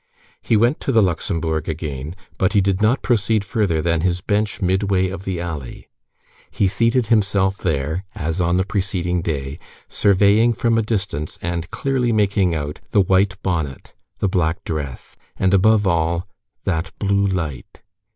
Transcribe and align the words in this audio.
He 0.41 0.57
went 0.57 0.79
to 0.79 0.91
the 0.91 1.03
Luxembourg 1.03 1.69
again, 1.69 2.15
but 2.39 2.53
he 2.53 2.59
did 2.59 2.81
not 2.81 3.03
proceed 3.03 3.45
further 3.45 3.83
than 3.83 4.01
his 4.01 4.19
bench 4.19 4.59
midway 4.59 5.09
of 5.09 5.25
the 5.25 5.39
alley. 5.39 5.89
He 6.49 6.67
seated 6.67 7.05
himself 7.13 7.57
there, 7.57 8.03
as 8.15 8.41
on 8.41 8.57
the 8.57 8.65
preceding 8.65 9.21
day, 9.21 9.59
surveying 9.89 10.53
from 10.53 10.75
a 10.79 10.81
distance, 10.81 11.37
and 11.43 11.69
clearly 11.69 12.11
making 12.11 12.55
out, 12.55 12.79
the 12.89 13.01
white 13.01 13.39
bonnet, 13.43 13.93
the 14.17 14.27
black 14.27 14.63
dress, 14.63 15.15
and 15.37 15.53
above 15.53 15.85
all, 15.85 16.27
that 16.65 16.91
blue 16.97 17.27
light. 17.27 17.83